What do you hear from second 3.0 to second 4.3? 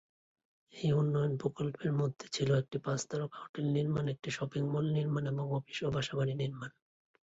তারকা হোটেল নির্মাণ, একটি